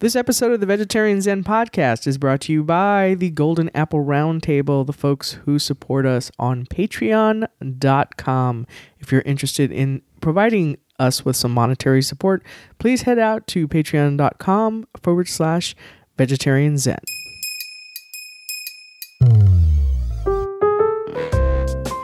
This 0.00 0.16
episode 0.16 0.52
of 0.52 0.60
the 0.60 0.66
Vegetarian 0.66 1.20
Zen 1.20 1.44
podcast 1.44 2.06
is 2.06 2.16
brought 2.16 2.40
to 2.42 2.52
you 2.54 2.64
by 2.64 3.16
the 3.18 3.28
Golden 3.28 3.70
Apple 3.74 4.02
Roundtable, 4.02 4.86
the 4.86 4.94
folks 4.94 5.32
who 5.44 5.58
support 5.58 6.06
us 6.06 6.30
on 6.38 6.64
patreon.com. 6.64 8.66
If 8.98 9.12
you're 9.12 9.20
interested 9.20 9.70
in 9.70 10.00
providing 10.22 10.78
us 10.98 11.26
with 11.26 11.36
some 11.36 11.52
monetary 11.52 12.00
support, 12.00 12.42
please 12.78 13.02
head 13.02 13.18
out 13.18 13.46
to 13.48 13.68
patreon.com 13.68 14.88
forward 15.02 15.28
slash 15.28 15.76
vegetarian 16.16 16.78
zen. 16.78 17.00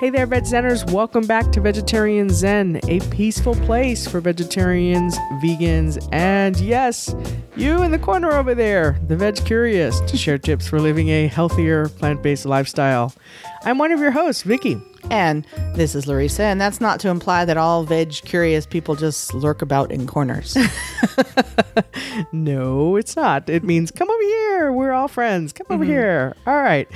Hey 0.06 0.10
there, 0.10 0.26
Veg 0.26 0.44
Zeners. 0.44 0.88
Welcome 0.92 1.26
back 1.26 1.50
to 1.50 1.60
Vegetarian 1.60 2.30
Zen, 2.30 2.78
a 2.86 3.00
peaceful 3.10 3.56
place 3.56 4.06
for 4.06 4.20
vegetarians, 4.20 5.18
vegans, 5.42 5.98
and 6.12 6.56
yes, 6.60 7.12
you 7.56 7.82
in 7.82 7.90
the 7.90 7.98
corner 7.98 8.30
over 8.30 8.54
there, 8.54 9.00
the 9.08 9.16
Veg 9.16 9.34
Curious, 9.44 9.98
to 10.02 10.16
share 10.16 10.38
tips 10.38 10.68
for 10.68 10.78
living 10.78 11.08
a 11.08 11.26
healthier, 11.26 11.88
plant 11.88 12.22
based 12.22 12.46
lifestyle. 12.46 13.12
I'm 13.64 13.78
one 13.78 13.90
of 13.90 13.98
your 13.98 14.12
hosts, 14.12 14.42
Vicky. 14.42 14.80
And 15.10 15.46
this 15.74 15.94
is 15.94 16.06
Larissa, 16.06 16.44
and 16.44 16.60
that's 16.60 16.80
not 16.80 17.00
to 17.00 17.08
imply 17.08 17.44
that 17.44 17.56
all 17.56 17.84
veg 17.84 18.12
curious 18.12 18.66
people 18.66 18.96
just 18.96 19.32
lurk 19.34 19.62
about 19.62 19.90
in 19.90 20.06
corners. 20.06 20.56
No, 22.32 22.96
it's 22.96 23.16
not. 23.16 23.48
It 23.48 23.64
means 23.64 23.90
come 23.90 24.10
over 24.10 24.22
here. 24.22 24.72
We're 24.72 24.92
all 24.92 25.08
friends. 25.08 25.52
Come 25.52 25.66
over 25.70 25.84
mm-hmm. 25.84 25.92
here. 25.92 26.36
All 26.46 26.56
right. 26.56 26.88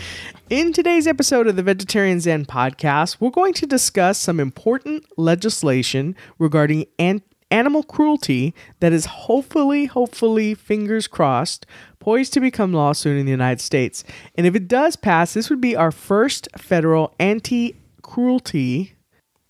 In 0.48 0.72
today's 0.72 1.06
episode 1.06 1.46
of 1.46 1.56
the 1.56 1.62
Vegetarian 1.62 2.20
Zen 2.20 2.46
podcast, 2.46 3.18
we're 3.20 3.30
going 3.30 3.52
to 3.54 3.66
discuss 3.66 4.18
some 4.18 4.40
important 4.40 5.04
legislation 5.18 6.16
regarding 6.38 6.86
an- 6.98 7.22
animal 7.50 7.82
cruelty 7.82 8.54
that 8.80 8.92
is 8.92 9.06
hopefully, 9.06 9.86
hopefully, 9.86 10.54
fingers 10.54 11.06
crossed, 11.06 11.66
poised 11.98 12.32
to 12.32 12.40
become 12.40 12.72
law 12.72 12.92
soon 12.92 13.18
in 13.18 13.26
the 13.26 13.32
United 13.32 13.60
States. 13.60 14.04
And 14.36 14.46
if 14.46 14.54
it 14.54 14.68
does 14.68 14.96
pass, 14.96 15.34
this 15.34 15.50
would 15.50 15.60
be 15.60 15.76
our 15.76 15.92
first 15.92 16.48
federal 16.56 17.14
anti 17.18 17.76
cruelty 18.10 18.94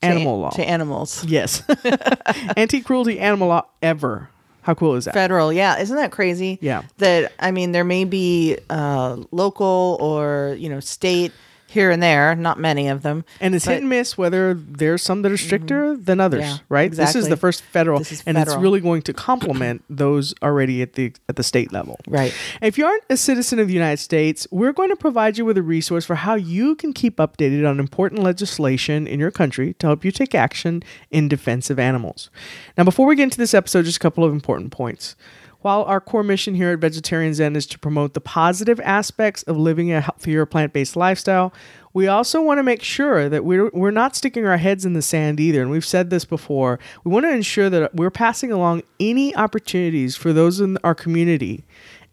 animal 0.03 0.41
law. 0.41 0.51
to 0.51 0.69
animals. 0.69 1.25
yes. 1.29 1.63
anti 2.57 2.81
cruelty 2.81 3.19
animal 3.19 3.49
law 3.49 3.63
ever. 3.83 4.29
How 4.63 4.75
cool 4.75 4.95
is 4.95 5.07
that? 5.07 5.15
Federal, 5.15 5.53
yeah, 5.53 5.79
isn't 5.79 5.97
that 5.97 6.13
crazy? 6.13 6.59
Yeah. 6.61 6.83
That 6.99 7.33
I 7.41 7.51
mean, 7.51 7.73
there 7.73 7.85
may 7.85 8.05
be 8.05 8.59
uh, 8.69 9.17
local 9.31 9.97
or 10.01 10.55
you 10.59 10.69
know 10.69 10.81
state 10.81 11.33
here 11.71 11.93
and 11.93 12.03
there, 12.03 12.35
not 12.35 12.59
many 12.59 12.89
of 12.89 13.03
them, 13.03 13.25
And 13.41 13.55
it's 13.55 13.65
but- 13.65 13.71
Mm-hmm. 13.71 13.75
hit 13.75 13.81
and 13.83 13.89
miss 13.89 14.19
whether 14.19 14.55
there's 14.55 15.03
some 15.03 15.23
that 15.23 15.31
are 15.31 15.37
stricter 15.37 15.97
than 15.97 16.19
others, 16.19 16.41
Yeah, 16.43 16.59
right? 16.69 16.91
This 16.91 17.15
is 17.15 17.29
the 17.29 17.37
first 17.37 17.63
federal, 17.63 18.01
is 18.01 18.25
and 18.27 18.37
it's 18.37 18.57
really 18.57 18.81
going 18.81 19.03
to 19.03 19.13
complement 19.13 19.85
those 19.89 20.35
already 20.43 20.83
at 20.83 20.95
the 20.95 21.13
at 21.29 21.37
the 21.37 21.45
state 21.45 21.73
level. 21.73 21.97
Right. 22.09 22.35
If 22.61 22.77
you 22.77 22.87
aren't 22.87 23.05
a 23.09 23.17
citizen 23.17 23.61
of 23.61 23.69
the 23.69 23.75
United 23.75 23.99
States, 23.99 24.49
we're 24.51 24.73
going 24.73 24.89
to 24.91 24.97
provide 24.97 25.39
you 25.39 25.45
with 25.45 25.57
a 25.59 25.63
resource 25.63 26.05
for 26.05 26.17
how 26.17 26.35
you 26.35 26.75
can 26.75 26.93
keep 26.93 27.17
updated 27.19 27.69
on 27.69 27.79
important 27.79 28.21
legislation 28.23 29.07
in 29.07 29.21
your 29.21 29.31
country 29.31 29.75
to 29.75 29.87
help 29.87 30.05
you 30.05 30.11
take 30.11 30.35
action 30.35 30.83
in 31.13 31.29
defense 31.29 31.71
of 31.71 31.79
animals. 31.79 32.31
Now, 32.77 32.83
before 32.85 33.07
we 33.07 33.15
get 33.15 33.25
into 33.25 33.39
this 33.39 33.55
episode, 33.55 33.85
just 33.85 33.99
a 33.99 34.01
couple 34.01 34.25
of 34.25 34.33
important 34.33 34.73
points. 34.73 35.15
While 35.63 35.83
our 35.85 36.01
core 36.01 36.23
mission 36.23 36.55
here 36.55 36.71
at 36.71 36.79
Vegetarian 36.79 37.35
Zen 37.35 37.55
is 37.55 37.67
to 37.67 37.79
promote 37.79 38.15
the 38.15 38.21
positive 38.21 38.81
aspects 38.81 39.43
of 39.43 39.57
living 39.57 39.93
a 39.93 40.01
healthier 40.01 40.47
plant 40.47 40.73
based 40.73 40.97
lifestyle, 40.97 41.53
we 41.93 42.07
also 42.07 42.41
want 42.41 42.59
to 42.59 42.63
make 42.63 42.83
sure 42.83 43.29
that 43.29 43.45
we're, 43.45 43.69
we're 43.71 43.91
not 43.91 44.17
sticking 44.17 44.47
our 44.47 44.57
heads 44.57 44.85
in 44.85 44.93
the 44.95 45.03
sand 45.03 45.41
either. 45.41 45.61
And 45.61 45.71
we've 45.71 45.85
said 45.85 46.09
this 46.09 46.25
before. 46.25 46.79
We 47.05 47.11
want 47.11 47.25
to 47.27 47.33
ensure 47.33 47.69
that 47.69 47.95
we're 47.95 48.11
passing 48.11 48.53
along 48.53 48.83
any 48.99 49.35
opportunities 49.35 50.17
for 50.17 50.33
those 50.33 50.61
in 50.61 50.79
our 50.85 50.95
community 50.95 51.65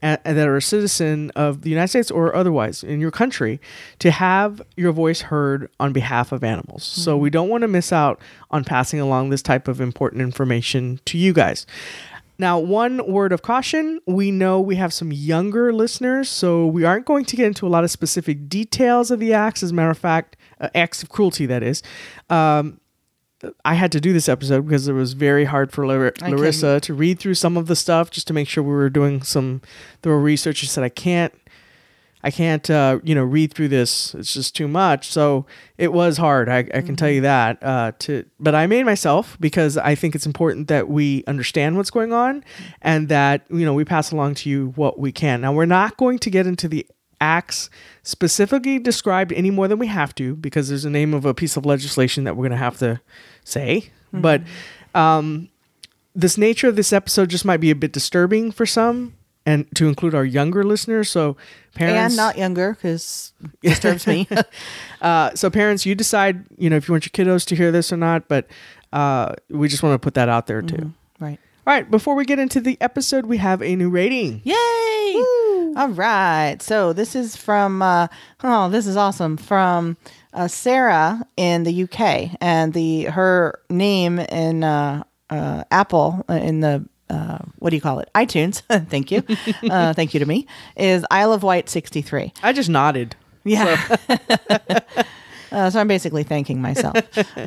uh, 0.03 0.17
that 0.23 0.47
are 0.47 0.57
a 0.57 0.61
citizen 0.61 1.31
of 1.35 1.61
the 1.61 1.69
United 1.69 1.87
States 1.87 2.11
or 2.11 2.35
otherwise 2.35 2.83
in 2.83 2.99
your 2.99 3.11
country 3.11 3.59
to 3.99 4.11
have 4.11 4.61
your 4.75 4.91
voice 4.91 5.21
heard 5.21 5.69
on 5.79 5.93
behalf 5.93 6.31
of 6.31 6.43
animals. 6.43 6.83
So 6.83 7.17
we 7.17 7.29
don't 7.29 7.49
want 7.49 7.61
to 7.61 7.67
miss 7.67 7.91
out 7.91 8.19
on 8.51 8.63
passing 8.63 8.99
along 8.99 9.29
this 9.29 9.41
type 9.41 9.67
of 9.67 9.81
important 9.81 10.21
information 10.21 10.99
to 11.05 11.17
you 11.17 11.33
guys. 11.33 11.65
Now, 12.39 12.59
one 12.59 13.05
word 13.11 13.31
of 13.31 13.41
caution 13.41 13.99
we 14.05 14.31
know 14.31 14.61
we 14.61 14.75
have 14.75 14.93
some 14.93 15.11
younger 15.11 15.73
listeners, 15.73 16.29
so 16.29 16.65
we 16.67 16.83
aren't 16.83 17.05
going 17.05 17.25
to 17.25 17.35
get 17.35 17.47
into 17.47 17.65
a 17.65 17.69
lot 17.69 17.83
of 17.83 17.91
specific 17.91 18.47
details 18.47 19.11
of 19.11 19.19
the 19.19 19.33
acts. 19.33 19.63
As 19.63 19.71
a 19.71 19.73
matter 19.73 19.89
of 19.89 19.97
fact, 19.97 20.37
uh, 20.61 20.69
acts 20.75 21.01
of 21.01 21.09
cruelty, 21.09 21.45
that 21.47 21.63
is. 21.63 21.81
Um, 22.29 22.79
I 23.63 23.75
had 23.75 23.91
to 23.91 24.01
do 24.01 24.13
this 24.13 24.27
episode 24.27 24.65
because 24.65 24.87
it 24.87 24.93
was 24.93 25.13
very 25.13 25.45
hard 25.45 25.71
for 25.71 25.85
Lar- 25.85 26.13
Larissa 26.21 26.79
to 26.81 26.93
read 26.93 27.19
through 27.19 27.35
some 27.35 27.55
of 27.55 27.67
the 27.67 27.75
stuff 27.75 28.09
just 28.09 28.27
to 28.27 28.33
make 28.33 28.47
sure 28.47 28.63
we 28.63 28.71
were 28.71 28.89
doing 28.89 29.21
some 29.21 29.61
thorough 30.01 30.17
research. 30.17 30.57
She 30.57 30.65
said, 30.65 30.83
I 30.83 30.89
can't. 30.89 31.33
I 32.23 32.31
can't, 32.31 32.67
uh, 32.69 32.99
you 33.03 33.13
know, 33.13 33.23
read 33.23 33.53
through 33.53 33.67
this. 33.69 34.15
It's 34.15 34.33
just 34.33 34.55
too 34.55 34.67
much. 34.67 35.09
So 35.09 35.45
it 35.77 35.93
was 35.93 36.17
hard. 36.17 36.49
I, 36.49 36.59
I 36.73 36.81
can 36.81 36.95
tell 36.95 37.09
you 37.09 37.21
that. 37.21 37.61
Uh, 37.61 37.91
to, 37.99 38.25
but 38.39 38.55
I 38.55 38.67
made 38.67 38.85
myself 38.85 39.37
because 39.39 39.77
I 39.77 39.95
think 39.95 40.15
it's 40.15 40.25
important 40.25 40.67
that 40.67 40.89
we 40.89 41.23
understand 41.27 41.77
what's 41.77 41.91
going 41.91 42.13
on, 42.13 42.43
and 42.81 43.07
that 43.09 43.45
you 43.49 43.65
know 43.65 43.73
we 43.73 43.85
pass 43.85 44.11
along 44.11 44.35
to 44.35 44.49
you 44.49 44.73
what 44.75 44.99
we 44.99 45.11
can. 45.11 45.41
Now 45.41 45.53
we're 45.53 45.65
not 45.65 45.97
going 45.97 46.19
to 46.19 46.29
get 46.29 46.47
into 46.47 46.67
the 46.67 46.87
acts 47.19 47.69
specifically 48.03 48.79
described 48.79 49.33
any 49.33 49.49
more 49.49 49.67
than 49.67 49.79
we 49.79 49.87
have 49.87 50.13
to 50.15 50.35
because 50.35 50.69
there's 50.69 50.85
a 50.85 50.89
name 50.89 51.13
of 51.13 51.25
a 51.25 51.33
piece 51.33 51.57
of 51.57 51.65
legislation 51.65 52.23
that 52.23 52.35
we're 52.35 52.43
going 52.43 52.51
to 52.51 52.57
have 52.57 52.77
to 52.77 53.01
say. 53.43 53.89
But 54.13 54.41
um, 54.95 55.49
this 56.15 56.37
nature 56.37 56.67
of 56.67 56.75
this 56.75 56.93
episode 56.93 57.29
just 57.29 57.45
might 57.45 57.57
be 57.57 57.71
a 57.71 57.75
bit 57.75 57.91
disturbing 57.91 58.51
for 58.51 58.65
some 58.65 59.16
and 59.47 59.65
to 59.75 59.87
include 59.87 60.13
our 60.13 60.25
younger 60.25 60.63
listeners 60.63 61.09
so 61.09 61.37
parents 61.73 62.13
and 62.13 62.17
not 62.17 62.37
younger 62.37 62.73
because 62.73 63.33
it 63.63 63.69
disturbs 63.69 64.05
me. 64.05 64.27
uh, 65.01 65.33
so 65.33 65.49
parents 65.49 65.85
you 65.85 65.95
decide 65.95 66.45
you 66.57 66.69
know 66.69 66.75
if 66.75 66.87
you 66.87 66.93
want 66.93 67.05
your 67.05 67.25
kiddos 67.25 67.45
to 67.45 67.55
hear 67.55 67.71
this 67.71 67.91
or 67.91 67.97
not 67.97 68.27
but 68.27 68.45
uh, 68.93 69.33
we 69.49 69.67
just 69.67 69.81
want 69.81 69.93
to 69.93 69.99
put 69.99 70.13
that 70.13 70.29
out 70.29 70.47
there 70.47 70.61
too 70.61 70.93
right. 71.19 71.39
all 71.65 71.73
right 71.73 71.89
before 71.89 72.13
we 72.13 72.25
get 72.25 72.37
into 72.37 72.59
the 72.59 72.77
episode 72.81 73.25
we 73.25 73.37
have 73.37 73.63
a 73.63 73.75
new 73.75 73.89
rating 73.89 74.41
Yay! 74.43 75.23
All 75.77 75.89
right. 75.89 76.57
So 76.59 76.91
this 76.91 77.15
is 77.15 77.35
from, 77.35 77.83
uh, 77.83 78.07
oh, 78.43 78.67
this 78.69 78.87
is 78.87 78.97
awesome. 78.97 79.37
From 79.37 79.95
uh, 80.33 80.47
Sarah 80.47 81.21
in 81.37 81.63
the 81.63 81.83
UK. 81.83 82.35
And 82.41 82.73
the 82.73 83.03
her 83.03 83.59
name 83.69 84.17
in 84.17 84.63
uh, 84.63 85.03
uh, 85.29 85.65
Apple, 85.69 86.25
in 86.29 86.61
the, 86.61 86.87
uh, 87.09 87.39
what 87.59 87.69
do 87.69 87.75
you 87.75 87.81
call 87.81 87.99
it? 87.99 88.09
iTunes. 88.15 88.61
thank 88.89 89.11
you. 89.11 89.23
uh, 89.69 89.93
thank 89.93 90.13
you 90.13 90.19
to 90.19 90.25
me. 90.25 90.47
Is 90.75 91.05
Isle 91.11 91.33
of 91.33 91.43
Wight 91.43 91.69
63. 91.69 92.33
i 92.43 92.53
just 92.53 92.69
nodded 92.69 93.15
Yeah. 93.43 93.97
Uh, 95.49 95.69
so 95.69 95.79
I'm 95.79 95.87
basically 95.87 96.23
thanking 96.23 96.61
myself. 96.61 96.97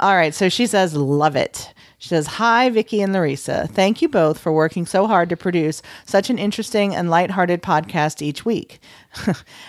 All 0.00 0.16
right. 0.16 0.34
So 0.34 0.48
she 0.48 0.66
says, 0.66 0.97
love 0.97 1.37
it. 1.37 1.75
She 1.98 2.09
says, 2.09 2.26
Hi, 2.26 2.71
Vicky 2.71 3.03
and 3.03 3.12
Larissa. 3.12 3.69
Thank 3.71 4.00
you 4.00 4.09
both 4.09 4.38
for 4.38 4.53
working 4.53 4.87
so 4.87 5.06
hard 5.06 5.28
to 5.28 5.37
produce 5.37 5.82
such 6.06 6.31
an 6.31 6.38
interesting 6.38 6.94
and 6.94 7.10
lighthearted 7.10 7.62
podcast 7.62 8.22
each 8.22 8.42
week. 8.47 8.81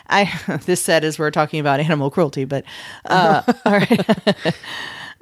I 0.10 0.32
this 0.66 0.82
said 0.82 1.04
as 1.04 1.20
we're 1.20 1.32
talking 1.32 1.60
about 1.60 1.82
animal 1.82 2.10
cruelty, 2.10 2.46
but 2.46 2.64
uh, 3.04 3.42
all 3.66 3.74
right. 3.74 4.56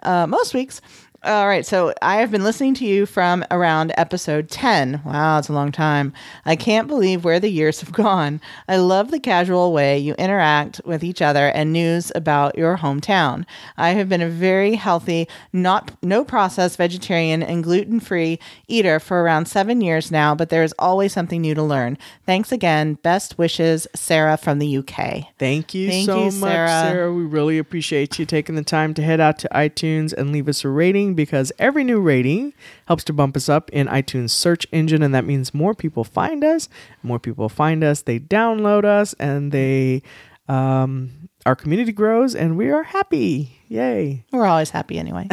uh, 0.04 0.28
most 0.28 0.54
weeks. 0.54 0.80
All 1.22 1.48
right, 1.48 1.66
so 1.66 1.94
I 2.02 2.18
have 2.18 2.32
been 2.32 2.46
listening 2.46 2.76
to 2.76 2.86
you 2.86 3.06
from 3.06 3.44
around 3.52 3.92
episode 3.98 4.50
10. 4.50 5.02
Wow, 5.04 5.38
it's 5.38 5.50
a 5.50 5.54
long 5.54 5.70
time. 5.70 6.14
I 6.46 6.56
can't 6.56 6.88
believe 6.88 7.26
where 7.26 7.42
the 7.42 7.50
years 7.50 7.82
have 7.82 7.92
gone. 8.06 8.40
I 8.70 8.78
love 8.78 9.12
the 9.12 9.20
casual 9.20 9.74
way 9.74 9.98
you 9.98 10.14
interact 10.14 10.80
with 10.86 11.04
each 11.04 11.22
other 11.22 11.50
and 11.50 11.74
news 11.74 12.10
about 12.16 12.58
your 12.58 12.78
hometown. 12.78 13.46
I 13.76 13.90
have 13.90 14.08
been 14.08 14.22
a 14.22 14.30
very 14.30 14.76
healthy, 14.76 15.28
not 15.52 15.92
no 16.02 16.24
processed 16.24 16.78
vegetarian 16.78 17.44
and 17.44 17.66
gluten-free 17.66 18.40
eater 18.70 18.98
for 18.98 19.22
around 19.22 19.48
7 19.48 19.82
years 19.82 20.12
now, 20.12 20.34
but 20.34 20.48
there 20.48 20.64
is 20.64 20.74
always 20.80 21.12
something 21.12 21.42
new 21.42 21.54
to 21.54 21.64
learn. 21.64 21.98
Thanks 22.26 22.54
again. 22.54 22.94
Best 22.94 23.38
wishes, 23.38 23.90
Sarah 23.94 24.38
from 24.38 24.60
the 24.60 24.78
UK. 24.78 25.26
Thank 25.38 25.74
you 25.74 25.90
Thank 25.90 26.06
so 26.06 26.18
you, 26.20 26.32
much, 26.32 26.50
Sarah. 26.50 26.70
Sarah. 26.70 27.14
We 27.14 27.24
really 27.24 27.58
appreciate 27.58 28.18
you 28.18 28.26
taking 28.26 28.56
the 28.56 28.64
time 28.64 28.94
to 28.94 29.02
head 29.02 29.20
out 29.20 29.38
to 29.40 29.50
iTunes 29.54 30.14
and 30.14 30.32
leave 30.32 30.48
us 30.48 30.64
a 30.64 30.70
rating 30.70 31.09
because 31.14 31.52
every 31.60 31.84
new 31.84 32.00
rating 32.00 32.54
helps 32.88 33.04
to 33.06 33.14
bump 33.14 33.36
us 33.36 33.50
up 33.50 33.70
in 33.72 33.88
iTunes 33.88 34.32
search 34.32 34.66
engine, 34.72 35.04
and 35.04 35.14
that 35.14 35.26
means 35.26 35.54
more 35.54 35.74
people 35.74 36.04
find 36.04 36.44
us. 36.44 36.70
More 37.04 37.20
people 37.20 37.50
find 37.50 37.84
us, 37.84 38.02
they 38.02 38.20
download 38.20 38.86
us, 38.86 39.14
and 39.14 39.52
they 39.52 40.04
um, 40.48 41.30
our 41.46 41.56
community 41.56 41.92
grows, 41.92 42.36
and 42.36 42.58
we 42.58 42.70
are 42.70 42.84
happy. 42.84 43.60
Yay! 43.68 44.26
We're 44.32 44.48
always 44.48 44.72
happy 44.72 44.98
anyway. 44.98 45.28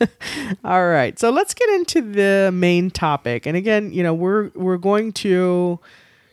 All 0.64 0.86
right, 0.86 1.18
so 1.18 1.30
let's 1.30 1.54
get 1.54 1.68
into 1.70 2.02
the 2.02 2.50
main 2.52 2.90
topic. 2.90 3.46
And 3.46 3.56
again, 3.56 3.92
you 3.92 4.02
know, 4.02 4.14
we're 4.14 4.50
we're 4.54 4.76
going 4.76 5.12
to 5.12 5.80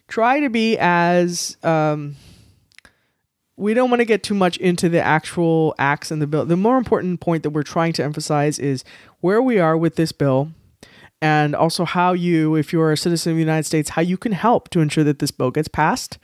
try 0.08 0.40
to 0.42 0.50
be 0.50 0.78
as 0.78 1.58
um, 1.64 2.16
we 3.58 3.74
don't 3.74 3.90
want 3.90 4.00
to 4.00 4.06
get 4.06 4.24
too 4.24 4.36
much 4.36 4.58
into 4.58 4.88
the 4.88 5.02
actual 5.02 5.74
acts 5.80 6.12
and 6.12 6.22
the 6.22 6.28
bill. 6.28 6.46
The 6.46 6.56
more 6.56 6.78
important 6.78 7.20
point 7.20 7.44
that 7.44 7.50
we're 7.50 7.64
trying 7.64 7.94
to 7.94 8.04
emphasize 8.04 8.60
is 8.60 8.84
where 9.20 9.42
we 9.42 9.60
are 9.60 9.76
with 9.76 9.96
this 9.96 10.12
bill 10.12 10.52
and 11.20 11.56
also 11.56 11.84
how 11.84 12.14
you, 12.14 12.56
if 12.56 12.72
you're 12.72 12.92
a 12.92 12.98
citizen 12.98 13.32
of 13.32 13.38
the 13.38 13.42
United 13.42 13.64
States, 13.64 13.90
how 13.90 14.04
you 14.04 14.18
can 14.18 14.34
help 14.34 14.70
to 14.70 14.80
ensure 14.80 15.04
that 15.04 15.18
this 15.18 15.32
bill 15.32 15.50
gets 15.50 15.68
passed. 15.68 16.20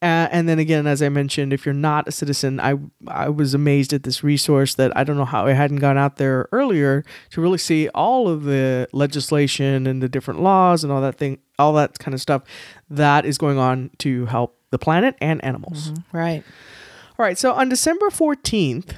Uh, 0.00 0.28
and 0.30 0.48
then 0.48 0.60
again, 0.60 0.86
as 0.86 1.02
I 1.02 1.08
mentioned, 1.08 1.52
if 1.52 1.66
you're 1.66 1.74
not 1.74 2.06
a 2.06 2.12
citizen, 2.12 2.60
I 2.60 2.74
I 3.08 3.28
was 3.30 3.54
amazed 3.54 3.92
at 3.92 4.02
this 4.02 4.22
resource 4.22 4.74
that 4.74 4.96
I 4.96 5.02
don't 5.02 5.16
know 5.16 5.24
how 5.24 5.46
it 5.46 5.54
hadn't 5.54 5.78
gone 5.78 5.98
out 5.98 6.16
there 6.16 6.48
earlier 6.52 7.02
to 7.30 7.40
really 7.40 7.58
see 7.58 7.88
all 7.88 8.28
of 8.28 8.44
the 8.44 8.88
legislation 8.92 9.86
and 9.86 10.02
the 10.02 10.08
different 10.08 10.42
laws 10.42 10.84
and 10.84 10.92
all 10.92 11.00
that 11.00 11.16
thing, 11.16 11.38
all 11.58 11.72
that 11.72 11.98
kind 11.98 12.14
of 12.14 12.20
stuff 12.20 12.42
that 12.90 13.24
is 13.24 13.38
going 13.38 13.58
on 13.58 13.90
to 13.98 14.26
help 14.26 14.55
the 14.70 14.78
planet 14.78 15.16
and 15.20 15.42
animals. 15.44 15.92
Right. 16.12 16.42
All 17.18 17.24
right, 17.24 17.38
so 17.38 17.52
on 17.52 17.68
December 17.68 18.06
14th, 18.10 18.94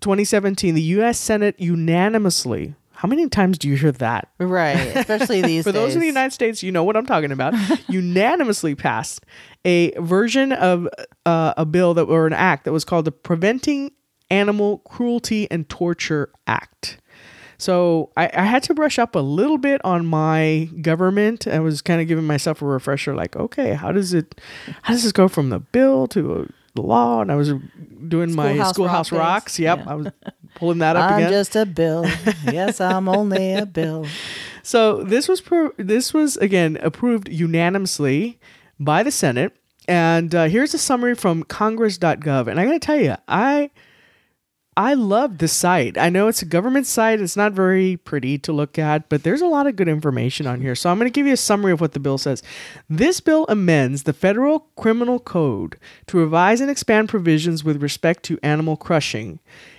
2017, 0.00 0.74
the 0.74 0.82
US 0.82 1.18
Senate 1.18 1.58
unanimously 1.58 2.74
how 2.94 3.08
many 3.08 3.28
times 3.28 3.58
do 3.58 3.68
you 3.68 3.76
hear 3.76 3.92
that? 3.92 4.28
Right. 4.38 4.96
Especially 4.96 5.42
these 5.42 5.64
For 5.64 5.72
those 5.72 5.94
in 5.94 6.00
the. 6.00 6.06
United 6.06 6.32
States, 6.32 6.62
you 6.62 6.70
know 6.70 6.84
what 6.84 6.96
I'm 6.96 7.06
talking 7.06 7.32
about. 7.32 7.54
unanimously 7.88 8.74
passed 8.74 9.26
a 9.64 9.90
version 10.00 10.52
of 10.52 10.88
uh, 11.26 11.54
a 11.56 11.66
bill 11.66 11.94
that 11.94 12.04
or 12.04 12.26
an 12.26 12.32
act 12.32 12.64
that 12.64 12.72
was 12.72 12.84
called 12.84 13.04
the 13.04 13.12
Preventing 13.12 13.90
Animal 14.30 14.78
Cruelty 14.78 15.50
and 15.50 15.68
Torture 15.68 16.30
Act. 16.46 16.98
So 17.58 18.10
I, 18.16 18.30
I 18.34 18.42
had 18.44 18.62
to 18.64 18.74
brush 18.74 18.98
up 18.98 19.14
a 19.14 19.20
little 19.20 19.58
bit 19.58 19.80
on 19.84 20.06
my 20.06 20.68
government. 20.82 21.46
I 21.46 21.60
was 21.60 21.82
kind 21.82 22.00
of 22.00 22.08
giving 22.08 22.26
myself 22.26 22.60
a 22.62 22.66
refresher, 22.66 23.14
like, 23.14 23.36
okay, 23.36 23.74
how 23.74 23.92
does 23.92 24.12
it, 24.14 24.40
how 24.82 24.92
does 24.94 25.02
this 25.02 25.12
go 25.12 25.28
from 25.28 25.50
the 25.50 25.60
bill 25.60 26.06
to 26.08 26.34
a 26.42 26.46
the 26.74 26.82
law? 26.82 27.20
And 27.20 27.30
I 27.30 27.36
was 27.36 27.52
doing 28.08 28.34
my 28.34 28.52
Schoolhouse 28.54 28.74
schoolhouse 28.74 29.12
Rock 29.12 29.20
days. 29.20 29.20
rocks. 29.20 29.58
Yep, 29.58 29.78
Yeah. 29.78 29.90
I 29.90 29.94
was 29.94 30.06
pulling 30.56 30.78
that 30.78 30.96
up 30.96 31.04
again. 31.04 31.12
I'm 31.14 31.18
again. 31.20 31.32
just 31.32 31.56
a 31.56 31.66
bill. 31.66 32.04
yes, 32.52 32.80
I'm 32.80 33.08
only 33.08 33.54
a 33.54 33.64
bill. 33.80 34.06
So 34.62 35.02
this 35.04 35.28
was 35.28 35.40
pro- 35.40 35.72
this 35.76 36.12
was 36.12 36.36
again 36.38 36.78
approved 36.80 37.28
unanimously 37.28 38.40
by 38.80 39.02
the 39.02 39.10
Senate. 39.12 39.54
And 39.86 40.34
uh, 40.34 40.44
here's 40.44 40.72
a 40.74 40.78
summary 40.78 41.14
from 41.14 41.42
Congress.gov. 41.44 42.48
And 42.48 42.58
I 42.58 42.64
got 42.64 42.72
to 42.72 42.78
tell 42.78 42.96
you, 42.98 43.16
I 43.28 43.70
I 44.76 44.94
love 44.94 45.38
this 45.38 45.52
site. 45.52 45.96
I 45.96 46.08
know 46.08 46.26
it's 46.26 46.42
a 46.42 46.46
government 46.46 46.86
site. 46.86 47.20
It's 47.20 47.36
not 47.36 47.52
very 47.52 47.96
pretty 47.96 48.38
to 48.38 48.52
look 48.52 48.78
at, 48.78 49.08
but 49.08 49.22
there's 49.22 49.40
a 49.40 49.46
lot 49.46 49.68
of 49.68 49.76
good 49.76 49.88
information 49.88 50.46
on 50.46 50.60
here. 50.60 50.74
So 50.74 50.90
I'm 50.90 50.98
going 50.98 51.10
to 51.10 51.14
give 51.14 51.26
you 51.26 51.32
a 51.32 51.36
summary 51.36 51.72
of 51.72 51.80
what 51.80 51.92
the 51.92 52.00
bill 52.00 52.18
says. 52.18 52.42
This 52.88 53.20
bill 53.20 53.46
amends 53.48 54.02
the 54.02 54.12
federal 54.12 54.60
criminal 54.76 55.20
code 55.20 55.78
to 56.08 56.18
revise 56.18 56.60
and 56.60 56.70
expand 56.70 57.08
provisions 57.08 57.62
with 57.62 57.82
respect 57.82 58.24
to 58.24 58.38
animal 58.42 58.76
crushing. 58.76 59.38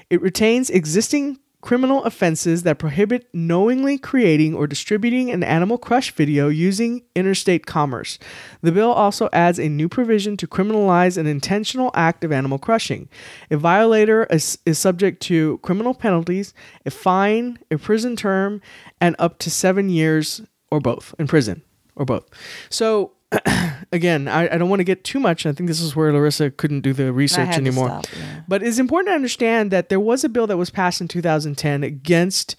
It 0.10 0.22
retains 0.22 0.70
existing 0.70 1.40
criminal 1.66 2.04
offenses 2.04 2.62
that 2.62 2.78
prohibit 2.78 3.28
knowingly 3.34 3.98
creating 3.98 4.54
or 4.54 4.68
distributing 4.68 5.32
an 5.32 5.44
animal 5.44 5.80
crush 5.80 6.12
video 6.12 6.48
using 6.48 7.02
interstate 7.16 7.66
commerce. 7.66 8.20
The 8.62 8.72
bill 8.72 8.92
also 8.92 9.30
adds 9.34 9.60
a 9.60 9.68
new 9.68 9.90
provision 9.90 10.38
to 10.38 10.48
criminalize 10.48 11.18
an 11.18 11.26
intentional 11.26 11.90
act 11.96 12.24
of 12.24 12.32
animal 12.32 12.60
crushing. 12.60 13.10
A 13.50 13.58
violator 13.58 14.26
is, 14.26 14.60
is 14.68 14.78
subject 14.78 15.24
to 15.24 15.58
criminal 15.64 15.96
penalties, 15.96 16.54
a 16.86 16.92
fine, 16.92 17.58
a 17.72 17.80
prison 17.80 18.16
term, 18.16 18.62
and 19.02 19.16
up 19.18 19.40
to 19.40 19.50
seven 19.50 19.90
years 19.90 20.42
or 20.70 20.80
both 20.80 21.16
in 21.18 21.26
prison 21.26 21.64
or 21.96 22.06
both. 22.06 22.30
So, 22.70 23.14
again, 23.92 24.28
I, 24.28 24.54
I 24.54 24.58
don't 24.58 24.70
want 24.70 24.80
to 24.80 24.86
get 24.86 25.04
too 25.04 25.20
much. 25.20 25.46
I 25.46 25.52
think 25.52 25.68
this 25.68 25.82
is 25.82 25.96
where 25.96 26.12
Larissa 26.12 26.52
couldn't 26.52 26.82
do 26.82 26.94
the 26.94 27.12
research 27.12 27.50
anymore. 27.50 27.88
stop, 27.88 28.08
yeah. 28.18 28.42
But 28.48 28.64
it's 28.64 28.80
important 28.80 29.10
to 29.10 29.16
understand 29.16 29.72
that 29.72 29.90
there 29.90 30.00
was 30.00 30.24
a 30.24 30.30
bill 30.30 30.48
that 30.48 30.58
was 30.58 30.70
passed 30.70 31.02
in 31.02 31.08
2010 31.08 31.84
against 31.84 32.56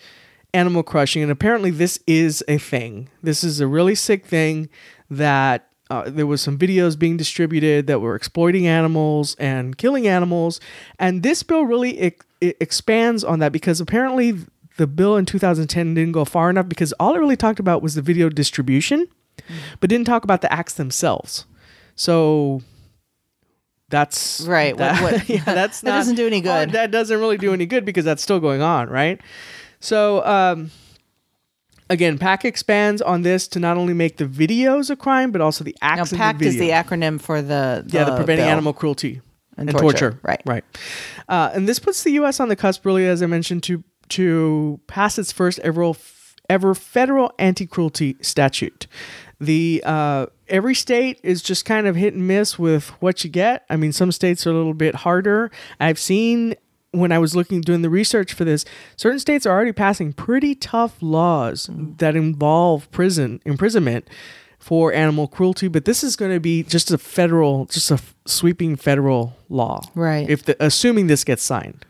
animal 0.54 0.82
crushing, 0.82 1.22
and 1.22 1.30
apparently 1.30 1.70
this 1.70 1.98
is 2.06 2.42
a 2.48 2.58
thing. 2.58 3.08
This 3.22 3.44
is 3.44 3.60
a 3.60 3.66
really 3.66 3.94
sick 3.94 4.26
thing 4.26 4.68
that 5.10 5.68
uh, 5.90 6.10
there 6.10 6.26
was 6.26 6.40
some 6.40 6.58
videos 6.58 6.98
being 6.98 7.16
distributed 7.16 7.86
that 7.86 8.00
were 8.00 8.16
exploiting 8.16 8.66
animals 8.66 9.36
and 9.36 9.78
killing 9.78 10.08
animals, 10.08 10.60
and 10.98 11.22
this 11.22 11.42
bill 11.42 11.64
really 11.64 11.98
it 11.98 12.22
expands 12.40 13.24
on 13.24 13.38
that 13.38 13.52
because 13.52 13.80
apparently 13.80 14.34
the 14.76 14.86
bill 14.86 15.16
in 15.16 15.24
2010 15.24 15.94
didn't 15.94 16.12
go 16.12 16.24
far 16.24 16.50
enough 16.50 16.68
because 16.68 16.92
all 16.94 17.14
it 17.14 17.18
really 17.18 17.36
talked 17.36 17.60
about 17.60 17.82
was 17.82 17.94
the 17.94 18.02
video 18.02 18.28
distribution, 18.28 19.06
but 19.80 19.90
didn't 19.90 20.06
talk 20.06 20.24
about 20.24 20.40
the 20.42 20.52
acts 20.52 20.74
themselves. 20.74 21.46
So 21.94 22.62
that's 23.88 24.40
Right, 24.42 24.76
that- 24.76 25.02
what- 25.02 25.28
yeah, 25.28 25.42
that's 25.44 25.80
that 25.82 25.90
doesn't 25.92 26.16
do 26.16 26.26
any 26.26 26.40
good. 26.40 26.72
that 26.72 26.90
doesn't 26.90 27.18
really 27.18 27.38
do 27.38 27.52
any 27.52 27.66
good 27.66 27.84
because 27.84 28.04
that's 28.04 28.22
still 28.22 28.40
going 28.40 28.62
on, 28.62 28.88
right? 28.88 29.20
So, 29.78 30.24
um, 30.26 30.70
again, 31.88 32.18
PACT 32.18 32.44
expands 32.46 33.00
on 33.02 33.22
this 33.22 33.46
to 33.48 33.60
not 33.60 33.76
only 33.76 33.94
make 33.94 34.16
the 34.16 34.24
videos 34.24 34.90
a 34.90 34.96
crime, 34.96 35.30
but 35.30 35.40
also 35.40 35.62
the 35.64 35.76
Now, 35.82 35.88
acts 36.00 36.12
in 36.12 36.18
PACT 36.18 36.40
the 36.40 36.46
is 36.46 36.58
the 36.58 36.70
acronym 36.70 37.20
for 37.20 37.42
the, 37.42 37.84
yeah, 37.88 38.04
the 38.04 38.16
preventing 38.16 38.44
bill. 38.46 38.52
animal 38.52 38.72
cruelty 38.72 39.20
And 39.56 39.68
and, 39.68 39.78
torture, 39.78 40.10
torture. 40.12 40.20
right. 40.22 40.42
right. 40.46 40.64
Uh, 41.28 41.50
and 41.54 41.68
this 41.68 41.78
puts 41.78 42.02
the 42.02 42.10
U.S. 42.12 42.40
on 42.40 42.48
the 42.48 42.56
cusp, 42.56 42.84
really, 42.84 43.06
as 43.06 43.22
I 43.22 43.26
mentioned, 43.26 43.62
to 43.64 43.84
to 44.08 44.78
pass 44.86 45.18
its 45.18 45.32
first 45.32 45.58
ever 45.60 45.82
ever 46.48 46.74
federal 46.74 47.32
anti 47.38 47.66
cruelty 47.66 48.16
statute. 48.20 48.86
The 49.38 49.82
uh, 49.84 50.26
every 50.48 50.74
state 50.74 51.20
is 51.22 51.42
just 51.42 51.64
kind 51.64 51.86
of 51.86 51.96
hit 51.96 52.14
and 52.14 52.26
miss 52.26 52.58
with 52.58 52.88
what 53.02 53.22
you 53.24 53.30
get. 53.30 53.64
I 53.68 53.76
mean, 53.76 53.92
some 53.92 54.12
states 54.12 54.46
are 54.46 54.50
a 54.50 54.54
little 54.54 54.74
bit 54.74 54.96
harder. 54.96 55.50
I've 55.78 55.98
seen 55.98 56.54
when 56.92 57.12
I 57.12 57.18
was 57.18 57.36
looking 57.36 57.60
doing 57.60 57.82
the 57.82 57.90
research 57.90 58.32
for 58.32 58.44
this, 58.44 58.64
certain 58.96 59.18
states 59.18 59.44
are 59.44 59.54
already 59.54 59.72
passing 59.72 60.12
pretty 60.12 60.54
tough 60.54 60.96
laws 61.00 61.68
that 61.98 62.16
involve 62.16 62.90
prison 62.90 63.40
imprisonment 63.44 64.08
for 64.58 64.92
animal 64.92 65.28
cruelty. 65.28 65.68
But 65.68 65.84
this 65.84 66.02
is 66.02 66.16
going 66.16 66.32
to 66.32 66.40
be 66.40 66.62
just 66.62 66.90
a 66.90 66.98
federal, 66.98 67.66
just 67.66 67.90
a 67.90 68.00
sweeping 68.24 68.76
federal 68.76 69.36
law, 69.48 69.82
Right. 69.94 70.28
If 70.28 70.44
the, 70.44 70.56
assuming 70.64 71.06
this 71.06 71.22
gets 71.22 71.42
signed. 71.42 71.84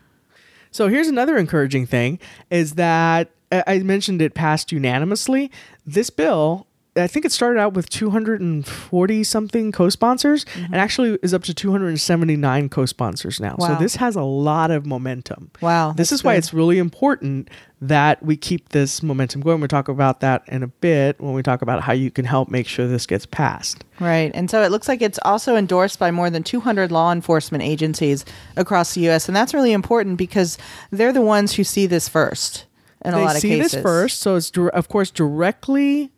So 0.71 0.89
here's 0.89 1.07
another 1.07 1.37
encouraging 1.37 1.87
thing 1.87 2.19
is 2.51 2.73
that 2.73 3.31
I 3.51 3.79
mentioned 3.79 4.21
it 4.21 4.33
passed 4.33 4.71
unanimously. 4.71 5.51
This 5.85 6.09
bill, 6.09 6.67
I 6.97 7.07
think 7.07 7.25
it 7.25 7.31
started 7.31 7.59
out 7.59 7.73
with 7.73 7.89
240 7.89 9.23
something 9.23 9.71
co-sponsors 9.71 10.45
mm-hmm. 10.45 10.65
and 10.65 10.75
actually 10.75 11.17
is 11.21 11.33
up 11.33 11.43
to 11.43 11.53
279 11.53 12.69
co-sponsors 12.69 13.39
now. 13.39 13.55
So 13.59 13.75
this 13.75 13.95
has 13.97 14.15
a 14.15 14.23
lot 14.23 14.71
of 14.71 14.85
momentum. 14.85 15.51
Wow, 15.61 15.93
This 15.93 16.11
is 16.11 16.23
why 16.23 16.35
it's 16.35 16.53
really 16.53 16.77
important 16.77 17.49
that 17.79 18.23
we 18.23 18.35
keep 18.35 18.69
this 18.69 19.03
momentum 19.03 19.41
going. 19.41 19.59
We'll 19.59 19.67
talk 19.67 19.87
about 19.87 20.21
that 20.21 20.43
in 20.47 20.63
a 20.63 20.67
bit 20.67 21.19
when 21.21 21.33
we 21.33 21.43
talk 21.43 21.61
about 21.61 21.83
how 21.83 21.93
you 21.93 22.09
can 22.09 22.25
help 22.25 22.49
make 22.49 22.67
sure 22.67 22.87
this 22.87 23.05
gets 23.05 23.25
passed. 23.25 23.83
Right. 23.99 24.31
And 24.33 24.49
so 24.49 24.63
it 24.63 24.71
looks 24.71 24.87
like 24.87 25.01
it's 25.01 25.19
also 25.23 25.55
endorsed 25.55 25.99
by 25.99 26.09
more 26.09 26.29
than 26.29 26.43
200 26.43 26.91
law 26.91 27.11
enforcement 27.11 27.63
agencies 27.63 28.25
across 28.55 28.95
the 28.95 29.01
U.S. 29.01 29.27
And 29.27 29.35
that's 29.35 29.53
really 29.53 29.73
important 29.73 30.17
because 30.17 30.57
they're 30.91 31.13
the 31.13 31.21
ones 31.21 31.53
who 31.53 31.63
see 31.63 31.85
this 31.85 32.09
first 32.09 32.65
in 33.05 33.13
a 33.13 33.17
they 33.17 33.23
lot 33.23 33.35
of 33.35 33.41
see 33.41 33.59
this 33.59 33.75
first, 33.75 34.19
so 34.19 34.35
it's 34.35 34.51
of 34.73 34.87
course 34.89 35.11
directly 35.11 36.11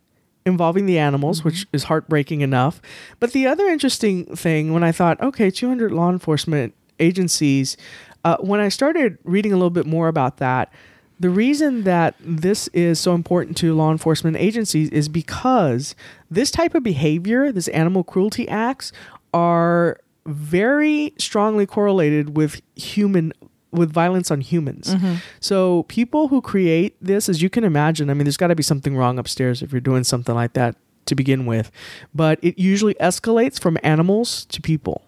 involving 0.46 0.86
the 0.86 0.98
animals, 0.98 1.44
which 1.44 1.62
Mm-hmm. 1.68 1.76
is 1.76 1.84
heartbreaking 1.86 2.42
enough. 2.42 2.82
But 3.20 3.34
the 3.34 3.46
other 3.48 3.68
interesting 3.68 4.26
thing, 4.36 4.74
when 4.74 4.84
I 4.84 4.92
thought, 4.92 5.22
okay, 5.22 5.52
200 5.52 5.92
law 5.92 6.10
enforcement 6.10 6.74
agencies, 7.00 7.78
uh, 8.24 8.38
when 8.40 8.60
I 8.60 8.70
started 8.70 9.18
reading 9.24 9.54
a 9.54 9.56
little 9.56 9.70
bit 9.70 9.86
more 9.86 10.08
about 10.08 10.38
that, 10.38 10.72
the 11.20 11.30
reason 11.30 11.84
that 11.84 12.16
this 12.20 12.70
is 12.70 13.00
so 13.00 13.14
important 13.14 13.58
to 13.58 13.74
law 13.74 13.92
enforcement 13.92 14.38
agencies 14.38 14.90
is 14.90 15.10
because 15.10 15.94
this 16.32 16.50
type 16.50 16.74
of 16.76 16.84
behavior, 16.84 17.52
this 17.52 17.68
animal 17.70 18.04
cruelty 18.06 18.48
acts, 18.48 18.92
are 19.34 20.00
very 20.26 21.14
strongly 21.18 21.66
correlated 21.66 22.38
with 22.38 22.62
human 22.76 23.34
with 23.72 23.92
violence 23.92 24.32
on 24.32 24.42
humans. 24.42 24.96
Mm-hmm. 24.96 25.16
So 25.40 25.84
people 25.84 26.28
who 26.30 26.42
create 26.42 26.96
this, 27.02 27.30
as 27.30 27.42
you 27.42 27.50
can 27.50 27.64
imagine, 27.64 28.10
I 28.10 28.14
mean, 28.14 28.26
there's 28.26 28.38
got 28.38 28.48
to 28.48 28.56
be 28.56 28.64
something 28.64 28.96
wrong 28.96 29.20
upstairs 29.20 29.62
if 29.62 29.72
you're 29.72 29.82
doing 29.82 30.04
something 30.04 30.36
like 30.36 30.54
that 30.54 30.76
to 31.06 31.16
begin 31.16 31.46
with. 31.46 31.72
But 32.14 32.40
it 32.42 32.58
usually 32.58 32.96
escalates 32.96 33.60
from 33.60 33.78
animals 33.84 34.46
to 34.46 34.62
people. 34.62 35.04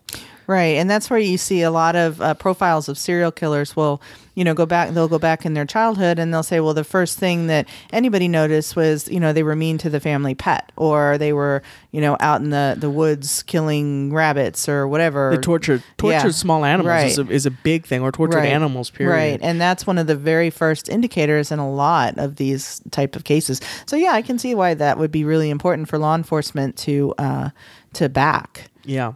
Right, 0.47 0.77
and 0.77 0.89
that's 0.89 1.09
where 1.09 1.19
you 1.19 1.37
see 1.37 1.61
a 1.61 1.71
lot 1.71 1.95
of 1.95 2.21
uh, 2.21 2.33
profiles 2.33 2.89
of 2.89 2.97
serial 2.97 3.31
killers. 3.31 3.75
Will 3.75 4.01
you 4.35 4.43
know 4.43 4.53
go 4.53 4.65
back? 4.65 4.89
They'll 4.89 5.07
go 5.07 5.19
back 5.19 5.45
in 5.45 5.53
their 5.53 5.65
childhood, 5.65 6.19
and 6.19 6.33
they'll 6.33 6.43
say, 6.43 6.59
"Well, 6.59 6.73
the 6.73 6.83
first 6.83 7.17
thing 7.19 7.47
that 7.47 7.67
anybody 7.93 8.27
noticed 8.27 8.75
was 8.75 9.07
you 9.07 9.19
know 9.19 9.33
they 9.33 9.43
were 9.43 9.55
mean 9.55 9.77
to 9.79 9.89
the 9.89 9.99
family 9.99 10.35
pet, 10.35 10.71
or 10.75 11.17
they 11.17 11.31
were 11.31 11.61
you 11.91 12.01
know 12.01 12.17
out 12.19 12.41
in 12.41 12.49
the 12.49 12.75
the 12.77 12.89
woods 12.89 13.43
killing 13.43 14.11
rabbits 14.13 14.67
or 14.67 14.87
whatever." 14.87 15.31
The 15.35 15.41
tortured, 15.41 15.83
tortured 15.97 16.27
Yeah, 16.27 16.31
small 16.31 16.65
animals 16.65 17.11
is, 17.11 17.19
a, 17.19 17.29
is 17.29 17.45
a 17.45 17.51
big 17.51 17.85
thing, 17.85 18.01
or 18.01 18.11
tortured 18.11 18.37
Right. 18.37 18.49
animals. 18.49 18.89
Period. 18.89 19.13
Right, 19.13 19.39
and 19.41 19.61
that's 19.61 19.85
one 19.85 19.97
of 19.97 20.07
the 20.07 20.15
very 20.15 20.49
first 20.49 20.89
indicators 20.89 21.51
in 21.51 21.59
a 21.59 21.69
lot 21.71 22.17
of 22.17 22.37
these 22.37 22.81
type 22.91 23.15
of 23.15 23.23
cases. 23.23 23.61
So 23.85 23.95
yeah, 23.95 24.11
I 24.13 24.21
can 24.21 24.39
see 24.39 24.55
why 24.55 24.73
that 24.73 24.97
would 24.97 25.11
be 25.11 25.23
really 25.23 25.49
important 25.49 25.87
for 25.87 25.97
law 25.97 26.15
enforcement 26.15 26.77
to 26.77 27.13
uh, 27.17 27.49
to 27.93 28.09
back. 28.09 28.69
Yeah. 28.83 29.13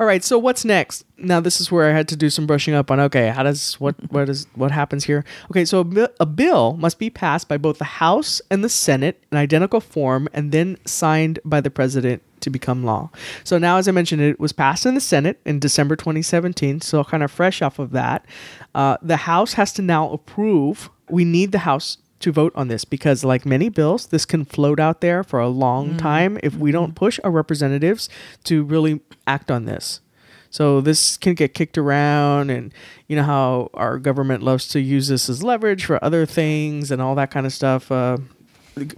All 0.00 0.06
right, 0.06 0.24
so 0.24 0.38
what's 0.38 0.64
next? 0.64 1.04
Now 1.18 1.40
this 1.40 1.60
is 1.60 1.70
where 1.70 1.88
I 1.88 1.92
had 1.92 2.08
to 2.08 2.16
do 2.16 2.30
some 2.30 2.46
brushing 2.46 2.74
up 2.74 2.90
on. 2.90 2.98
Okay, 2.98 3.28
how 3.28 3.42
does 3.42 3.74
what 3.74 3.94
what 4.10 4.28
is 4.28 4.46
what 4.54 4.70
happens 4.70 5.04
here? 5.04 5.24
Okay, 5.50 5.64
so 5.64 5.80
a, 5.80 6.10
a 6.20 6.26
bill 6.26 6.76
must 6.76 6.98
be 6.98 7.10
passed 7.10 7.48
by 7.48 7.56
both 7.56 7.78
the 7.78 7.84
House 7.84 8.40
and 8.50 8.64
the 8.64 8.68
Senate 8.68 9.22
in 9.30 9.38
identical 9.38 9.80
form, 9.80 10.28
and 10.32 10.50
then 10.52 10.78
signed 10.84 11.38
by 11.44 11.60
the 11.60 11.70
president 11.70 12.22
to 12.40 12.50
become 12.50 12.84
law. 12.84 13.10
So 13.42 13.58
now, 13.58 13.78
as 13.78 13.88
I 13.88 13.92
mentioned, 13.92 14.20
it 14.22 14.38
was 14.38 14.52
passed 14.52 14.86
in 14.86 14.94
the 14.94 15.00
Senate 15.00 15.40
in 15.44 15.58
December 15.58 15.96
2017. 15.96 16.80
So 16.80 17.02
kind 17.04 17.22
of 17.22 17.30
fresh 17.30 17.62
off 17.62 17.78
of 17.78 17.90
that, 17.92 18.26
uh, 18.74 18.96
the 19.02 19.16
House 19.16 19.54
has 19.54 19.72
to 19.74 19.82
now 19.82 20.10
approve. 20.10 20.90
We 21.08 21.24
need 21.24 21.52
the 21.52 21.58
House 21.58 21.98
to 22.24 22.32
vote 22.32 22.54
on 22.56 22.68
this 22.68 22.86
because, 22.86 23.22
like 23.22 23.44
many 23.44 23.68
bills, 23.68 24.06
this 24.06 24.24
can 24.24 24.46
float 24.46 24.80
out 24.80 25.02
there 25.02 25.22
for 25.22 25.40
a 25.40 25.48
long 25.48 25.96
time 25.98 26.38
if 26.42 26.56
we 26.56 26.72
don't 26.72 26.94
push 26.94 27.20
our 27.22 27.30
representatives 27.30 28.08
to 28.44 28.64
really 28.64 29.00
act 29.26 29.50
on 29.50 29.66
this. 29.66 30.00
So 30.48 30.80
this 30.80 31.18
can 31.18 31.34
get 31.34 31.52
kicked 31.52 31.76
around, 31.76 32.48
and 32.48 32.72
you 33.08 33.16
know 33.16 33.24
how 33.24 33.70
our 33.74 33.98
government 33.98 34.42
loves 34.42 34.66
to 34.68 34.80
use 34.80 35.08
this 35.08 35.28
as 35.28 35.42
leverage 35.42 35.84
for 35.84 36.02
other 36.02 36.24
things 36.24 36.90
and 36.90 37.02
all 37.02 37.14
that 37.16 37.30
kind 37.30 37.44
of 37.44 37.52
stuff. 37.52 37.92
Uh, 37.92 38.16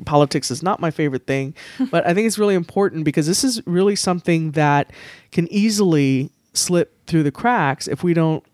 politics 0.05 0.53
is 0.53 0.63
not 0.63 0.79
my 0.79 0.93
favorite 0.93 1.27
thing, 1.27 1.53
but 1.91 2.07
I 2.07 2.15
think 2.15 2.29
it's 2.29 2.39
really 2.39 2.55
important 2.55 3.05
because 3.05 3.27
this 3.27 3.43
is 3.43 3.61
really 3.67 3.97
something 3.97 4.53
that 4.53 4.93
can 5.33 5.49
easily 5.51 6.31
slip 6.53 7.05
through 7.07 7.25
the 7.25 7.33
cracks 7.33 7.89
if 7.89 8.05
we 8.05 8.15
don't 8.15 8.45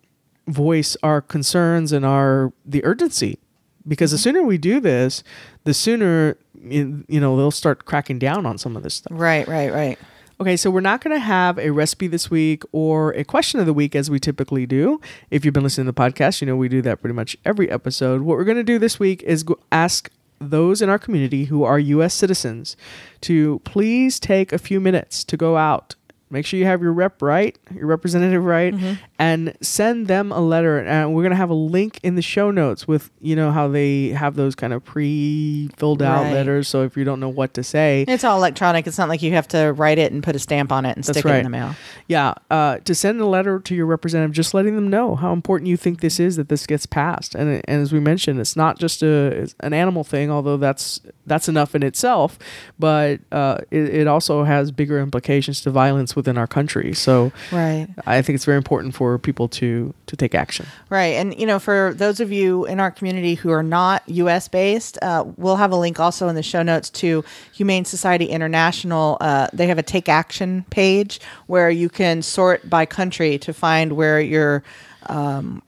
voice 0.46 0.96
our 1.02 1.20
concerns 1.20 1.92
and 1.92 2.06
our 2.06 2.52
the 2.64 2.82
urgency 2.84 3.38
because 3.86 4.10
the 4.10 4.16
mm-hmm. 4.16 4.22
sooner 4.22 4.42
we 4.42 4.58
do 4.58 4.80
this 4.80 5.22
the 5.64 5.74
sooner 5.74 6.36
you 6.62 7.04
you 7.08 7.20
know 7.20 7.36
they'll 7.36 7.50
start 7.50 7.84
cracking 7.84 8.18
down 8.18 8.46
on 8.46 8.58
some 8.58 8.76
of 8.76 8.82
this 8.82 8.94
stuff 8.94 9.12
Right, 9.12 9.46
right, 9.46 9.72
right. 9.72 9.98
Okay, 10.40 10.56
so 10.56 10.70
we're 10.70 10.80
not 10.80 11.04
going 11.04 11.14
to 11.14 11.20
have 11.20 11.56
a 11.58 11.70
recipe 11.70 12.08
this 12.08 12.28
week 12.28 12.64
or 12.72 13.12
a 13.12 13.22
question 13.22 13.60
of 13.60 13.66
the 13.66 13.72
week 13.72 13.94
as 13.94 14.10
we 14.10 14.18
typically 14.18 14.66
do. 14.66 15.00
If 15.30 15.44
you've 15.44 15.54
been 15.54 15.62
listening 15.62 15.86
to 15.86 15.92
the 15.92 16.00
podcast, 16.00 16.40
you 16.40 16.48
know 16.48 16.56
we 16.56 16.68
do 16.68 16.82
that 16.82 17.00
pretty 17.00 17.14
much 17.14 17.36
every 17.44 17.70
episode. 17.70 18.22
What 18.22 18.36
we're 18.36 18.44
going 18.44 18.56
to 18.56 18.64
do 18.64 18.80
this 18.80 18.98
week 18.98 19.22
is 19.22 19.44
ask 19.70 20.10
those 20.40 20.82
in 20.82 20.88
our 20.88 20.98
community 20.98 21.44
who 21.44 21.62
are 21.62 21.78
U.S. 21.78 22.12
citizens 22.12 22.76
to 23.20 23.60
please 23.60 24.18
take 24.18 24.52
a 24.52 24.58
few 24.58 24.80
minutes 24.80 25.22
to 25.24 25.36
go 25.36 25.56
out. 25.56 25.94
Make 26.32 26.46
sure 26.46 26.58
you 26.58 26.64
have 26.66 26.80
your 26.82 26.92
rep 26.92 27.20
right, 27.22 27.56
your 27.74 27.86
representative 27.86 28.44
right, 28.44 28.74
and 29.18 29.56
send 29.60 30.06
them 30.08 30.32
a 30.32 30.40
letter. 30.40 30.78
And 30.78 31.14
we're 31.14 31.22
going 31.22 31.30
to 31.30 31.36
have 31.36 31.50
a 31.50 31.54
link 31.54 32.00
in 32.02 32.14
the 32.14 32.22
show 32.22 32.50
notes 32.50 32.88
with, 32.88 33.10
you 33.20 33.36
know, 33.36 33.50
how 33.52 33.68
they 33.68 34.08
have 34.08 34.34
those 34.34 34.54
kind 34.54 34.72
of 34.72 34.82
pre 34.84 35.68
filled 35.76 36.02
out 36.02 36.24
Right. 36.24 36.32
letters. 36.32 36.68
So 36.68 36.82
if 36.84 36.96
you 36.96 37.04
don't 37.04 37.20
know 37.20 37.28
what 37.28 37.54
to 37.54 37.62
say, 37.62 38.04
It's 38.08 38.24
all 38.24 38.38
electronic. 38.38 38.86
It's 38.86 38.98
not 38.98 39.08
like 39.08 39.22
you 39.22 39.32
have 39.32 39.46
to 39.48 39.72
write 39.72 39.98
it 39.98 40.12
and 40.12 40.22
put 40.22 40.34
a 40.34 40.38
stamp 40.38 40.72
on 40.72 40.86
it 40.86 40.96
and 40.96 41.04
stick 41.04 41.24
it 41.24 41.28
in 41.28 41.44
the 41.44 41.50
mail. 41.50 41.74
Yeah, 42.08 42.34
uh, 42.50 42.78
to 42.78 42.94
send 42.94 43.20
a 43.20 43.26
letter 43.26 43.58
to 43.60 43.74
your 43.74 43.86
representative, 43.86 44.32
just 44.34 44.54
letting 44.54 44.74
them 44.74 44.88
know 44.88 45.14
how 45.16 45.32
important 45.32 45.68
you 45.68 45.76
think 45.76 46.00
this 46.00 46.18
is 46.18 46.36
that 46.36 46.48
this 46.48 46.66
gets 46.66 46.86
passed. 46.86 47.34
And, 47.34 47.62
and 47.66 47.82
as 47.82 47.92
we 47.92 48.00
mentioned, 48.00 48.40
it's 48.40 48.56
not 48.56 48.78
just 48.78 49.02
a 49.02 49.06
it's 49.42 49.54
an 49.60 49.72
animal 49.72 50.04
thing, 50.04 50.30
although 50.30 50.56
that's 50.56 51.00
that's 51.26 51.48
enough 51.48 51.74
in 51.74 51.82
itself, 51.82 52.38
but 52.78 53.20
uh, 53.30 53.58
it, 53.70 53.94
it 53.94 54.06
also 54.06 54.44
has 54.44 54.70
bigger 54.72 54.98
implications 54.98 55.60
to 55.62 55.70
violence 55.70 56.16
within 56.16 56.36
our 56.36 56.46
country. 56.46 56.92
So 56.92 57.32
Right. 57.52 57.88
I 58.06 58.22
think 58.22 58.34
it's 58.34 58.44
very 58.44 58.56
important 58.56 58.94
for 58.94 59.18
people 59.18 59.48
to 59.48 59.94
to 60.06 60.16
take 60.16 60.34
action. 60.34 60.66
Right. 60.90 61.14
And, 61.14 61.38
you 61.38 61.46
know, 61.46 61.58
for 61.58 61.94
those 61.94 62.20
of 62.20 62.32
you 62.32 62.66
in 62.66 62.80
our 62.80 62.90
community 62.90 63.34
who 63.34 63.50
are 63.50 63.62
not 63.62 64.02
US 64.08 64.48
based, 64.48 64.98
uh, 65.02 65.24
we'll 65.36 65.56
have 65.56 65.72
a 65.72 65.76
link 65.76 65.98
also 66.00 66.28
in 66.28 66.34
the 66.34 66.42
show 66.42 66.62
notes 66.62 66.90
to 66.90 67.24
Humane 67.54 67.84
Society 67.84 68.26
International. 68.26 69.16
Uh, 69.20 69.48
they 69.52 69.66
have 69.68 69.78
a 69.78 69.82
take 69.82 70.08
action 70.08 70.64
page 70.70 71.20
where 71.46 71.70
you 71.70 71.88
can 71.88 72.22
sort 72.22 72.68
by 72.68 72.84
country 72.84 73.38
to 73.38 73.52
find 73.52 73.92
where 73.92 74.20
you're, 74.20 74.62
um, 75.06 75.62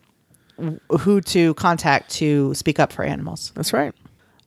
who 1.00 1.20
to 1.20 1.54
contact 1.54 2.11
to 2.11 2.54
speak 2.54 2.78
up 2.78 2.92
for 2.92 3.04
animals. 3.04 3.52
That's 3.54 3.73
right. 3.73 3.94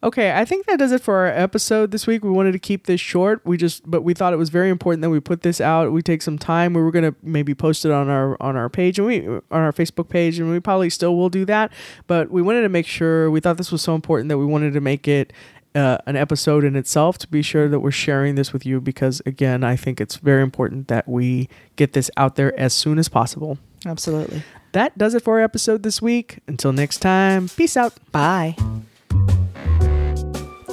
Okay, 0.04 0.32
I 0.32 0.46
think 0.46 0.68
that 0.68 0.78
does 0.78 0.92
it 0.92 1.02
for 1.02 1.16
our 1.16 1.28
episode 1.28 1.90
this 1.90 2.06
week. 2.06 2.24
We 2.24 2.30
wanted 2.30 2.52
to 2.52 2.60
keep 2.60 2.86
this 2.86 3.02
short. 3.02 3.44
We 3.46 3.58
just 3.58 3.90
but 3.90 4.04
we 4.04 4.14
thought 4.14 4.32
it 4.32 4.38
was 4.38 4.50
very 4.50 4.70
important 4.70 5.02
that 5.02 5.10
we 5.10 5.20
put 5.20 5.42
this 5.42 5.60
out. 5.60 5.92
We 5.92 6.04
take 6.04 6.22
some 6.22 6.38
time. 6.38 6.74
We 6.74 6.82
were 6.82 6.92
going 6.92 7.12
to 7.12 7.16
maybe 7.24 7.56
post 7.56 7.84
it 7.84 7.92
on 7.92 8.08
our 8.08 8.38
on 8.40 8.56
our 8.56 8.70
page 8.70 9.00
and 9.00 9.08
we 9.08 9.28
on 9.28 9.42
our 9.52 9.74
Facebook 9.74 10.08
page 10.08 10.38
and 10.40 10.52
we 10.52 10.60
probably 10.60 10.92
still 10.92 11.16
will 11.16 11.30
do 11.30 11.46
that, 11.46 11.72
but 12.06 12.30
we 12.30 12.44
wanted 12.44 12.62
to 12.62 12.70
make 12.70 12.86
sure 12.86 13.32
we 13.32 13.40
thought 13.40 13.58
this 13.58 13.72
was 13.72 13.82
so 13.82 13.96
important 13.96 14.30
that 14.30 14.38
we 14.38 14.46
wanted 14.46 14.74
to 14.74 14.82
make 14.82 15.08
it 15.08 15.34
uh, 15.74 15.98
an 16.06 16.16
episode 16.16 16.64
in 16.64 16.76
itself 16.76 17.18
to 17.20 17.28
be 17.28 17.42
sure 17.42 17.68
that 17.68 17.80
we're 17.80 17.92
sharing 17.92 18.36
this 18.36 18.54
with 18.54 18.66
you 18.66 18.80
because 18.80 19.22
again, 19.26 19.64
I 19.64 19.76
think 19.76 20.00
it's 20.00 20.18
very 20.18 20.44
important 20.44 20.90
that 20.90 21.08
we 21.08 21.50
get 21.76 21.94
this 21.94 22.10
out 22.18 22.36
there 22.36 22.58
as 22.60 22.74
soon 22.74 23.00
as 23.00 23.10
possible. 23.10 23.58
Absolutely. 23.86 24.44
That 24.74 24.98
does 24.98 25.14
it 25.14 25.24
for 25.24 25.40
our 25.40 25.44
episode 25.44 25.84
this 25.84 26.02
week. 26.02 26.40
Until 26.48 26.74
next 26.74 27.00
time, 27.00 27.50
peace 27.50 27.78
out. 27.78 27.94
Bye. 28.12 28.56